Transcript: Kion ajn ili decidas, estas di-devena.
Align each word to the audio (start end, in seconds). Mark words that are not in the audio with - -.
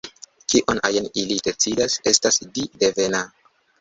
Kion 0.53 0.79
ajn 0.87 1.09
ili 1.23 1.37
decidas, 1.49 1.99
estas 2.13 2.41
di-devena. 2.57 3.21